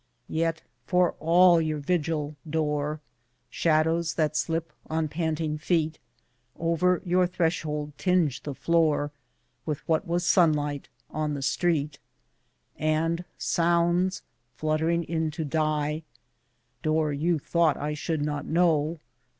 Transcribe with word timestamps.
Yet 0.33 0.63
for 0.87 1.11
all 1.19 1.61
your 1.61 1.77
vigil, 1.77 2.35
Door, 2.49 3.01
Shadows 3.51 4.15
that 4.15 4.35
slip 4.35 4.73
on 4.89 5.07
panting 5.07 5.59
feet 5.59 5.99
Over 6.57 7.03
your 7.05 7.27
threshold 7.27 7.95
tinge 7.99 8.41
the 8.41 8.55
floor 8.55 9.11
With 9.63 9.87
what 9.87 10.07
was 10.07 10.25
sunlight 10.25 10.89
on 11.11 11.35
the 11.35 11.43
street. 11.43 11.99
And 12.79 13.23
sounds 13.37 14.23
fluttering 14.55 15.03
in 15.03 15.29
to 15.29 15.45
die 15.45 16.01
(Door, 16.81 17.13
you 17.13 17.37
thought 17.37 17.77
I 17.77 17.93
should 17.93 18.23
not 18.23 18.47
know!) 18.47 18.97